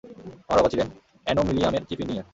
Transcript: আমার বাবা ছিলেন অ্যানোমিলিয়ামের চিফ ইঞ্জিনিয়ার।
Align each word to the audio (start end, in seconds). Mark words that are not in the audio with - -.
আমার 0.47 0.59
বাবা 0.59 0.71
ছিলেন 0.73 0.87
অ্যানোমিলিয়ামের 1.25 1.83
চিফ 1.87 1.99
ইঞ্জিনিয়ার। 2.01 2.27